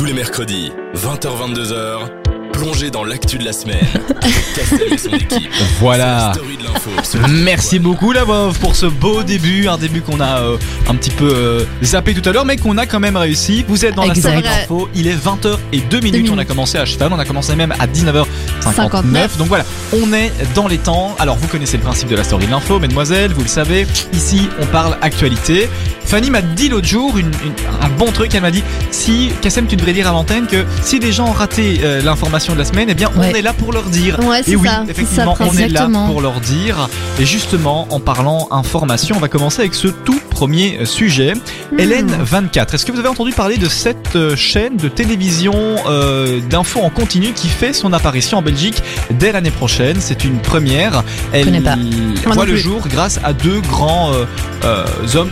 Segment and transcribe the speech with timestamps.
[0.00, 2.29] Tous les mercredis, 20h-22h,
[2.60, 3.78] plongez dans l'actu de la semaine
[4.54, 5.50] Castel et son équipe.
[5.80, 6.32] Voilà.
[7.20, 10.56] La Merci beaucoup la Veuve pour ce beau début, un début qu'on a euh,
[10.88, 13.64] un petit peu euh, zappé tout à l'heure, mais qu'on a quand même réussi.
[13.66, 14.30] Vous êtes dans la Exact.
[14.30, 16.32] story de l'info, il est 20h et 2 minutes, minutes.
[16.34, 18.24] on a commencé à cheval, on a commencé même à 19h59.
[18.74, 19.36] 59.
[19.38, 21.14] Donc voilà, on est dans les temps.
[21.18, 23.86] Alors vous connaissez le principe de la story de l'info, mesdemoiselles, vous le savez.
[24.12, 25.68] Ici, on parle actualité.
[26.04, 29.66] Fanny m'a dit l'autre jour une- une- un bon truc, elle m'a dit si Kassem
[29.66, 32.64] tu devrais dire à l'antenne que si des gens ont raté euh, l'information de la
[32.64, 33.38] semaine, eh bien on Ouais.
[33.38, 34.18] est là pour leur dire.
[34.20, 34.84] Ouais, Et oui, ça.
[34.88, 36.88] effectivement, ça, on est là pour leur dire.
[37.18, 41.34] Et justement, en parlant information, on va commencer avec ce tout premier euh, sujet.
[41.72, 41.78] Hmm.
[41.78, 42.74] Hélène 24.
[42.74, 45.54] Est-ce que vous avez entendu parler de cette euh, chaîne de télévision
[45.86, 49.96] euh, d'infos en continu qui fait son apparition en Belgique dès l'année prochaine?
[50.00, 51.02] C'est une première.
[51.32, 51.76] Elle pas.
[52.32, 52.60] voit le plus.
[52.60, 54.24] jour grâce à deux grands euh,
[54.64, 55.30] euh, hommes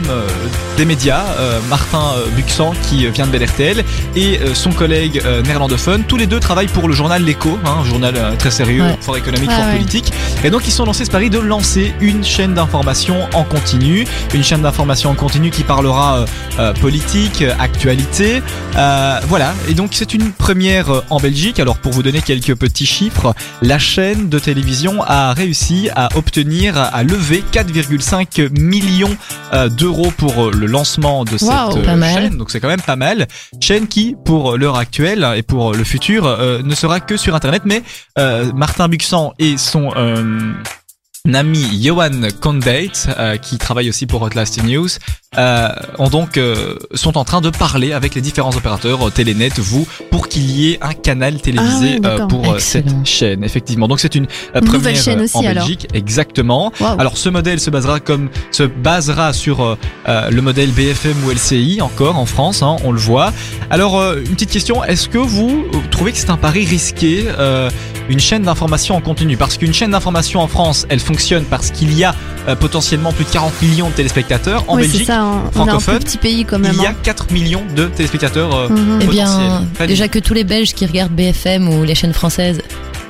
[0.76, 1.24] des médias,
[1.70, 6.04] Martin Buxan qui vient de BLRTL et euh, son collègue néerlandophone.
[6.06, 8.98] Tous les deux travaillent pour le journal L'Echo, hein, un journal euh, très sérieux, Ouais.
[9.00, 9.72] fort économique, Ouais, fort ouais.
[9.72, 10.12] politique.
[10.44, 14.44] Et donc ils sont lancés ce pari de lancer une chaîne d'information en continu, une
[14.44, 16.26] chaîne d'information en continu qui parlera euh,
[16.58, 18.42] euh, politique, actualité.
[18.76, 21.60] Euh, voilà, et donc c'est une première en Belgique.
[21.60, 26.76] Alors pour vous donner quelques petits chiffres, la chaîne de télévision a réussi à obtenir,
[26.76, 29.16] à lever 4,5 millions
[29.70, 32.14] d'euros pour le lancement de cette mal.
[32.14, 32.36] chaîne.
[32.36, 33.26] Donc c'est quand même pas mal.
[33.60, 37.62] Chaîne qui, pour l'heure actuelle et pour le futur, euh, ne sera que sur Internet,
[37.64, 37.82] mais
[38.18, 39.92] euh, Martin Buxan et son
[41.28, 44.88] euh, ami Johan Condate, euh, qui travaille aussi pour Outlast News,
[45.36, 49.50] euh, ont donc euh, sont en train de parler avec les différents opérateurs euh, Télénet,
[49.58, 53.44] vous, pour qu'il y ait un canal télévisé Ah euh, pour euh, cette chaîne.
[53.44, 55.66] Effectivement, donc c'est une, Une première nouvelle chaîne aussi, en alors.
[55.66, 56.72] Belgique, exactement.
[56.80, 57.00] Waouh.
[57.00, 62.16] Alors ce modèle se basera comme se basera sur le modèle BFM ou LCI encore
[62.18, 63.32] en France, hein, on le voit.
[63.70, 67.70] Alors euh, une petite question, est-ce que vous trouvez que c'est un pari risqué euh,
[68.08, 71.92] une chaîne d'information en continu Parce qu'une chaîne d'information en France, elle fonctionne parce qu'il
[71.96, 72.14] y a
[72.48, 74.64] euh, potentiellement plus de 40 millions de téléspectateurs.
[74.68, 76.72] En Oui, Belgique, ça, on- on est un francophone, petit pays quand même.
[76.76, 76.94] il y a hein.
[77.02, 78.54] 4 millions de téléspectateurs.
[78.54, 78.98] euh, Mhm.
[79.02, 82.60] Eh bien, déjà que tous les Belges qui regardent BFM ou les chaînes françaises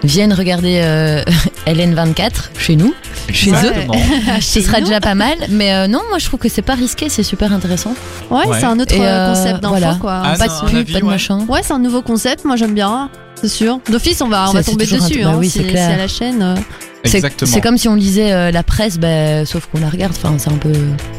[0.05, 1.23] viennent regarder euh,
[1.67, 2.95] LN24 chez nous,
[3.33, 3.73] chez eux.
[4.41, 5.37] Ce sera déjà pas mal.
[5.51, 7.95] Mais euh, non, moi je trouve que c'est pas risqué, c'est super intéressant.
[8.31, 8.57] Ouais, Ouais.
[8.61, 9.97] c'est un autre Et, euh, concept d'info voilà.
[10.01, 10.23] quoi.
[10.25, 11.11] Ah, pas c'est passe- un de pub, avis, pas de ouais.
[11.11, 11.39] machin.
[11.49, 13.11] Ouais, c'est un nouveau concept, moi j'aime bien.
[13.41, 13.79] C'est sûr.
[13.91, 15.23] D'office, on va, on va c'est tomber toujours un- dessus.
[15.23, 15.91] bah hein, oui, si c'est si clair.
[15.91, 16.43] à la chaîne.
[16.43, 16.55] euh,
[17.05, 17.51] C'est- Exactement.
[17.53, 20.13] C'est comme si on lisait euh, la presse, bah, sauf qu'on la regarde.
[20.17, 20.73] Enfin, c'est un peu.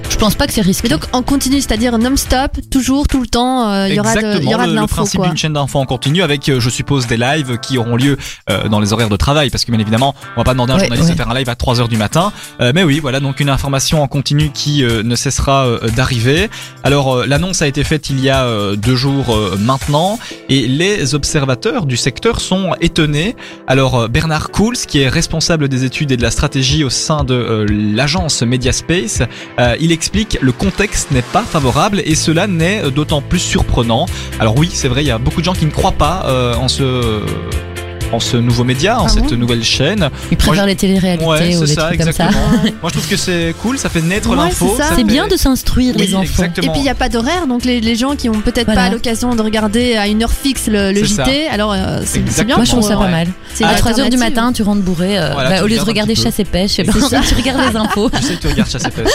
[0.10, 0.90] Je pense pas que c'est risqué.
[0.90, 4.42] Mais donc en continu, c'est-à-dire non-stop, toujours, tout le temps, euh, il y aura de,
[4.42, 5.28] il y aura de le, le l'info principe quoi.
[5.30, 8.18] d'une chaîne d'infos en continu avec, euh, je suppose, des lives qui auront lieu
[8.50, 10.76] euh, dans les horaires de travail, parce que bien évidemment, on va pas demander à
[10.76, 11.16] un Ouais, journaliste ouais.
[11.16, 12.34] de faire un live à 3 heures du matin.
[12.60, 16.50] Euh, mais oui, voilà, donc une information en continu qui ne cessera d'arriver.
[16.84, 20.20] Alors, l'annonce a été faite il y a deux jours maintenant,
[20.50, 23.36] et les observateurs du secteur sont étonnés.
[23.68, 27.66] Alors, Bernard Cools, qui est responsable des études et de la stratégie au sein de
[27.70, 29.22] l'agence Mediaspace,
[29.80, 34.06] il explique le contexte n'est pas favorable et cela n'est d'autant plus surprenant.
[34.40, 36.56] Alors oui, c'est vrai, il y a beaucoup de gens qui ne croient pas euh,
[36.56, 37.22] en ce
[38.12, 40.10] en ce nouveau média, en Ah cette nouvelle chaîne.
[40.32, 42.30] Ils préfèrent les téléréalités Ouais, ou des ça, trucs comme ça.
[42.32, 44.76] Moi, je trouve que c'est cool, ça fait naître Ouais, l'info.
[44.78, 46.24] c'est fait- bien de s'instruire Oui, les enfants.
[46.24, 46.68] exactement.
[46.68, 48.86] Et puis il n'y a pas d'horaire, donc les, les gens qui ont peut-être Voilà.
[48.86, 51.24] pas l'occasion de regarder à une heure fixe le, le C'est ça.
[51.26, 52.56] JT, alors euh, c'est c'est bien.
[52.56, 53.12] Moi, je trouve ça pas Ouais.
[53.12, 53.28] mal.
[53.54, 55.18] C'est À 3h du matin, tu rentres bourré.
[55.20, 56.84] euh, Voilà, bah, tu au lieu de regarder chasse et pêche, ça.
[56.84, 58.10] tu regardes les infos.
[58.22, 59.14] Je sais que tu regardes chasse et pêche.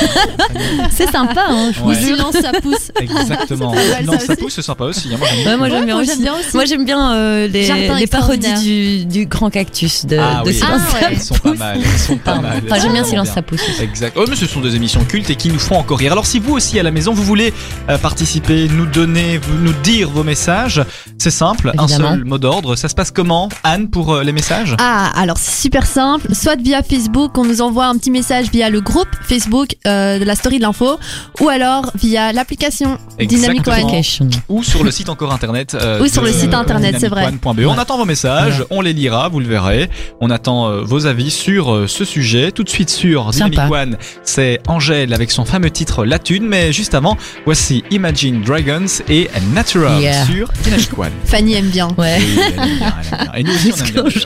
[0.90, 2.90] C'est sympa, hein, silence, ça pousse.
[3.00, 3.74] Exactement.
[4.04, 5.08] Non, ça pousse, c'est sympa aussi.
[5.12, 6.10] hein, Moi, j'aime bien moi, aussi.
[6.10, 6.54] j'aime bien aussi.
[6.54, 8.58] Moi j'aime bien euh, les, parodies extraordinaire.
[8.84, 10.54] Du, du grand cactus de, Ah de oui.
[10.54, 11.06] Silence Ah ouais.
[11.10, 11.80] Elles sont pas mal.
[11.98, 12.62] Sont pas mal.
[12.66, 13.34] Enfin, j'aime bien Silence bien.
[13.34, 13.60] ça pousse.
[13.68, 13.82] aussi.
[13.82, 14.16] Exact.
[14.18, 16.12] Oh, mais ce sont des émissions cultes et qui nous font encore rire.
[16.12, 17.52] Alors, si vous aussi à la maison, vous voulez
[17.88, 20.82] euh, participer, nous donner, nous dire vos messages,
[21.24, 22.08] c'est simple, Évidemment.
[22.08, 22.76] un seul mot d'ordre.
[22.76, 24.76] Ça se passe comment, Anne, pour euh, les messages?
[24.78, 26.34] Ah, alors c'est super simple.
[26.34, 30.24] Soit via Facebook, on nous envoie un petit message via le groupe Facebook euh, de
[30.24, 30.98] la story de l'info,
[31.40, 33.66] ou alors via l'application Dynamic.
[33.66, 34.30] One.
[34.50, 35.74] Ou sur le site encore internet.
[35.74, 37.22] euh, Ou sur de, le site internet, c'est vrai.
[37.22, 37.66] dynamicone.be.
[37.66, 38.66] On attend vos messages, Ouais.
[38.70, 39.88] on les lira, vous le verrez.
[40.20, 42.52] On attend euh, vos avis sur euh, ce sujet.
[42.52, 43.82] Tout de suite sur Dynamic Sympa.
[43.82, 46.46] One, c'est Angèle avec son fameux titre La Thune.
[46.46, 47.16] Mais juste avant,
[47.46, 50.26] voici Imagine Dragons et Natural Yeah.
[50.26, 51.12] sur Dynamic One.
[51.24, 51.88] Fanny aime bien.
[51.98, 52.18] Ouais.
[52.20, 53.34] Oui, elle aime bien, elle aime bien.
[53.34, 53.76] Et nous aussi, on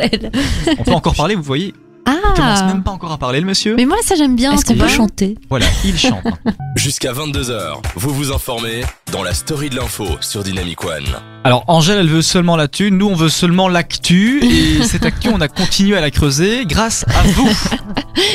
[0.01, 0.31] aime bien.
[0.79, 1.73] On peut encore parler, vous voyez
[2.13, 3.75] Il commence Ah même pas encore à parler, le monsieur.
[3.77, 4.53] Mais moi, ça, j'aime bien.
[4.53, 6.25] Est-ce qu'on peut chanter Voilà, il chante.
[6.77, 8.83] Jusqu'à 22h, vous vous informez
[9.13, 11.05] dans la story de l'info sur Dynamic One.
[11.45, 15.29] Alors Angèle, elle veut seulement la thune, nous on veut seulement l'actu et cette actu
[15.33, 17.49] on a continué à la creuser grâce à vous.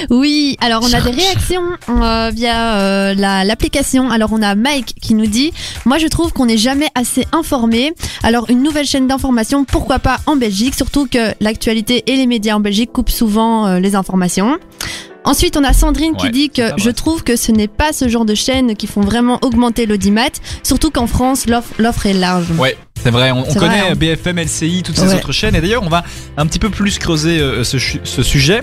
[0.10, 4.10] Oui, alors on a des réactions euh, via euh, la- l'application.
[4.10, 5.52] Alors on a Mike qui nous dit
[5.86, 7.94] Moi je trouve qu'on n'est jamais assez informé.
[8.24, 10.76] Alors une nouvelle chaîne d'information, pourquoi pas en Belgique?
[10.76, 14.58] Surtout que l'actualité et les médias en Belgique coupent souvent euh, les informations.
[15.26, 18.10] Ensuite, on a Sandrine qui Ouais, dit que je trouve que ce n'est pas ce
[18.10, 20.30] genre de chaînes qui font vraiment augmenter l'audimat,
[20.64, 22.48] surtout qu'en France, l'offre est large.
[22.60, 23.96] Ouais, c'est vrai, on, connaît vrai, hein.
[23.96, 25.16] BFM, LCI, toutes ces Ouais.
[25.16, 26.04] autres chaînes et d'ailleurs on va
[26.36, 27.78] un petit peu plus creuser euh, ce
[28.24, 28.62] sujet.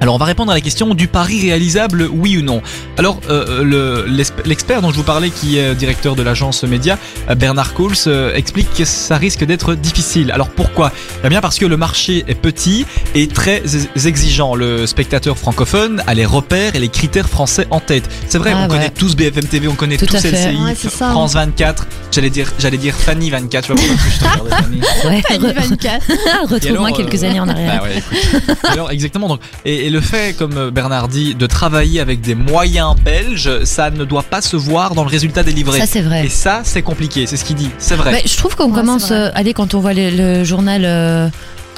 [0.00, 2.62] Alors on va répondre à la question du pari réalisable, oui ou non.
[2.98, 6.98] Alors euh, le- l'exp- l'expert dont je vous parlais, qui est directeur de l'agence média,
[7.28, 10.30] euh, Bernard Kohls, euh, explique que ça risque d'être difficile.
[10.32, 10.90] Alors pourquoi?
[11.24, 14.54] Eh bien parce que le marché est petit et très ex- exigeant.
[14.54, 18.08] Le spectateur francophone a les repères et les critères français en tête.
[18.28, 18.68] C'est vrai, Ah on ouais.
[18.68, 20.16] connaît tous BFM TV, on connaît Tout tous.
[20.24, 21.10] LCI, Ouais, ça.
[21.10, 21.86] France 24.
[22.10, 23.68] J'allais dire, j'allais dire Fanny 24.
[23.68, 24.80] Je sais pas pourquoi je Fanny.
[25.04, 26.06] Ouais, Fanny 24.
[26.50, 27.82] retrouve-moi alors, quelques euh, années en arrière.
[27.82, 28.56] Bah ouais, écoute.
[28.64, 32.34] Alors exactement donc et, et le fait comme euh, Bernard dit de travailler avec des
[32.34, 35.78] moyens belges, ça ne doit pas se voir dans le résultat délivré.
[35.80, 36.26] Ça, c'est vrai.
[36.26, 38.22] et ça c'est compliqué, c'est ce qu'il dit, c'est vrai.
[38.24, 41.28] Je trouve qu'on Ouais, commence, euh, allez, quand on voit le, le journal euh,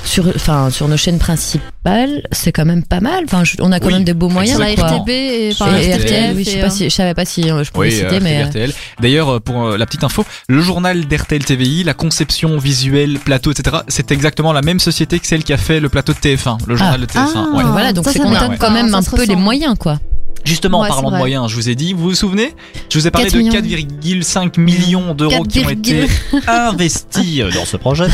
[0.05, 3.25] sur, enfin, sur nos chaînes principales, c'est quand même pas mal.
[3.25, 4.59] Enfin, je- on a quand Oui, même de beaux moyens.
[4.59, 4.67] La.
[4.73, 7.65] RTB et, enfin, Et RTL, oui, je sais pas si, je savais pas si euh,
[7.65, 8.43] je pouvais Oui, citer, euh, mais.
[8.43, 8.73] euh, RTL.
[9.01, 13.79] D'ailleurs, euh, pour la petite info, le journal d'RTL TVI, la conception visuelle, plateau, etc.,
[13.89, 16.77] c'est exactement la même société que celle qui a fait le plateau de TF1, le
[16.77, 17.31] journal de TF1.
[17.35, 17.57] Ah.
[17.57, 17.65] ouais.
[17.65, 19.99] voilà, donc Ça, c'est ça qu'on quand même un peu les moyens, quoi.
[20.45, 22.53] Justement, en parlant de moyens, je vous ai dit, vous vous souvenez?
[22.91, 24.21] Je vous ai parlé 4 de millions.
[24.21, 26.07] 4,5 millions d'euros qui ont été
[26.47, 28.05] investis euh, dans ce projet.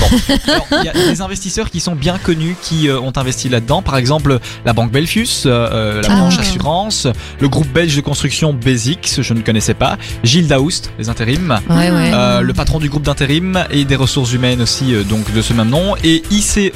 [0.73, 3.83] Il y a des investisseurs qui sont bien connus qui euh, ont investi là-dedans.
[3.83, 6.17] Par exemple, la banque Belfius, euh, la Ah.
[6.17, 7.07] branche assurance,
[7.41, 11.59] le groupe belge de construction Basics, je ne connaissais pas, Gilles Daoust, les intérims.
[11.71, 11.89] Ouais.
[11.91, 15.69] Euh, le patron du groupe d'intérim et des ressources humaines aussi donc de ce même
[15.71, 16.71] nom et ICE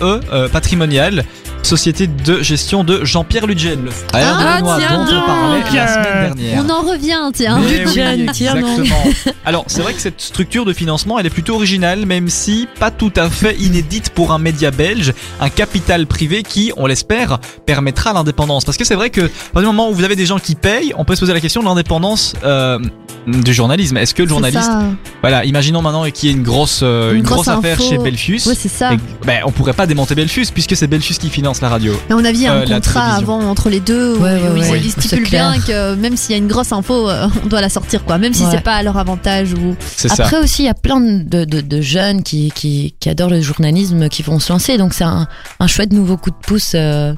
[0.52, 1.24] Patrimonial
[1.62, 5.60] société de gestion de Jean-Pierre Ludgen le frère Ah, de Benoît tiens dont on parlait
[5.74, 7.58] la semaine dernière On en revient, tiens.
[7.58, 9.02] mais oui, Ludgen, tiens exactement.
[9.44, 12.90] Alors, c'est vrai que cette structure de financement, elle est plutôt originale, même si pas
[12.90, 18.12] tout à fait inédite pour un média belge, un capital privé qui, on l'espère, permettra
[18.12, 18.64] l'indépendance.
[18.64, 20.54] Parce que c'est vrai que, à partir du moment où vous avez des gens qui
[20.54, 22.78] payent, on peut se poser la question de l'indépendance euh,
[23.26, 23.96] du journalisme.
[23.96, 24.82] Est-ce que le journaliste, ça.
[25.20, 27.88] voilà, imaginons maintenant qu'il y ait une grosse, euh, Une une, grosse, grosse affaire info.
[27.88, 28.46] chez Belfius.
[28.46, 28.94] Ouais, c'est ça.
[28.94, 31.92] et- ben, on pourrait pas démonter Belfius puisque c'est Belfius qui finance la radio.
[32.08, 34.56] Mais on a vu un Euh, contrat avant entre les deux où, Ouais, ouais, où
[34.56, 34.80] ils, ouais.
[34.84, 37.60] ils C'est stipulent bien que même s'il y a une grosse info, euh, on doit
[37.60, 38.18] la sortir quoi.
[38.18, 38.48] Même si Ouais.
[38.52, 39.76] c'est pas à leur avantage ou.
[39.80, 40.24] C'est ça.
[40.24, 43.40] Après aussi, il y a plein de, de, de jeunes qui, qui, qui adorent le
[43.40, 44.78] journalisme qui vont se lancer.
[44.78, 45.28] Donc c'est un,
[45.60, 47.14] un chouette nouveau coup de pouce euh,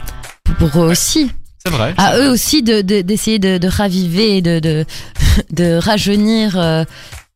[0.58, 1.30] pour eux aussi.
[1.66, 1.94] C'est vrai.
[1.96, 4.84] À eux aussi de- de- d'essayer de, de, raviver, de, de,
[5.50, 6.84] de rajeunir euh,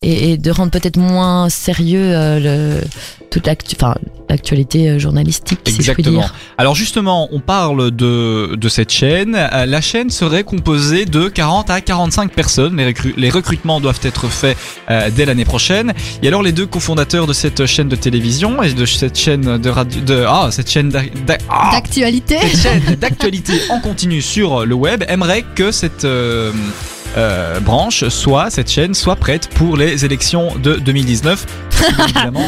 [0.02, 2.84] et, et de rendre peut-être moins sérieux euh, le,
[3.30, 3.96] toute enfin,
[4.30, 6.20] l'actualité euh, journalistique, si je puis Exactement.
[6.20, 6.34] dire.
[6.56, 9.34] Alors justement, on parle de, de cette chaîne.
[9.34, 12.76] Euh, La chaîne serait composée de 40 à 45 personnes.
[12.76, 14.56] Les, recru- les recrutements doivent être faits
[14.88, 15.92] euh, dès l'année prochaine.
[16.22, 19.68] Et alors les deux cofondateurs de cette chaîne de télévision et de cette chaîne de
[19.70, 20.92] radio, de ah cette chaîne
[21.48, 22.36] ah, D'actualité.
[23.00, 26.52] d'actualité en continu sur le web aimeraient que cette euh,
[27.16, 31.46] euh, branche soit cette chaîne soit prête pour les élections de 2019.
[31.78, 32.46] Bien évidemment,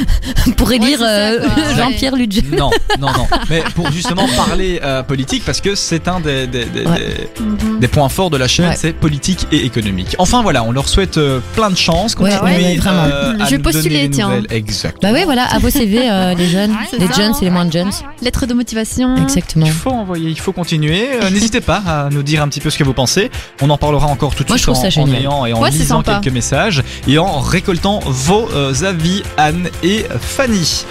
[0.57, 1.39] Pour élire euh.
[1.77, 2.45] Jean-Pierre Ludgen.
[2.57, 3.27] non, non, non.
[3.51, 6.99] Mais pour justement parler euh, politique, parce que c'est un des, des, des, Ouais.
[6.99, 7.79] des- Mhm.
[7.81, 8.77] des points forts de la chaîne, Ouais.
[8.77, 10.17] c'est politique et économique.
[10.19, 12.15] Enfin voilà, on leur souhaite euh, plein de chance.
[12.17, 13.05] Ouais, continuez, ouais, vraiment.
[13.05, 14.31] euh, à Je vais postuler, tiens.
[14.51, 14.99] Exact.
[15.01, 16.75] Bah oui, voilà, à vos CV, euh, les jeunes.
[16.99, 17.91] les ça, jeunes, c'est les moins de jeunes.
[18.23, 19.17] Lettre de motivation.
[19.17, 19.67] Exactement.
[19.67, 21.09] Il faut envoyer, il faut continuer.
[21.23, 23.31] Euh, N'hésitez pas à nous dire un petit peu ce que vous pensez.
[23.63, 25.21] On en parlera encore tout Moi, je trouve en, ça en génial.
[25.23, 30.05] ayant et en Ouais, lisant quelques messages et en récoltant vos euh, avis, Anne et
[30.21, 30.85] Fanny.